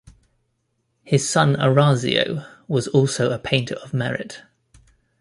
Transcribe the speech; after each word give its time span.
His 1.03 1.29
son 1.29 1.55
Orazio 1.61 2.43
was 2.67 2.87
also 2.87 3.29
a 3.29 3.37
painter 3.37 3.75
of 3.75 3.93
merit. 3.93 4.41